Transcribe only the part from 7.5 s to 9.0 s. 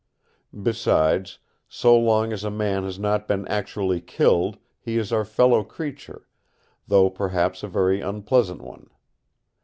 a very unpleasant one.